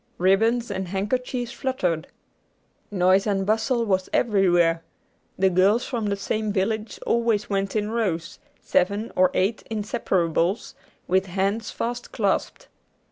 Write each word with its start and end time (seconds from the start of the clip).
Ribbons 0.17 0.71
and 0.71 0.87
handkerchiefs 0.87 1.51
fluttered. 1.51 2.07
Noise 2.89 3.27
and 3.27 3.45
bustle 3.45 3.85
was 3.85 4.09
everywhere. 4.11 4.81
The 5.37 5.51
girls 5.51 5.85
from 5.85 6.07
the 6.07 6.15
same 6.15 6.51
village 6.51 6.99
always 7.05 7.51
went 7.51 7.75
in 7.75 7.91
rows, 7.91 8.39
seven 8.63 9.11
or 9.15 9.29
eight 9.35 9.61
inseparables, 9.69 10.73
with 11.07 11.27
hands 11.27 11.69
fast 11.69 12.11
clasped. 12.11 12.67